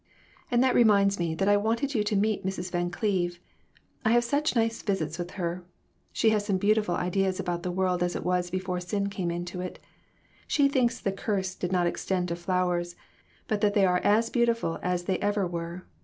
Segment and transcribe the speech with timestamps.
[0.49, 2.71] And that reminds me that I wanted you to meet Mrs.
[2.71, 3.39] Van Cleve.
[4.03, 5.63] I have such nice visits with her.
[6.11, 9.61] She has some beautiful ideas about the world as it was before sin came into
[9.61, 9.77] it.
[10.47, 12.95] She thinks the curse did not extend to flowers,
[13.47, 15.85] but that they are as beautiful as they ever were.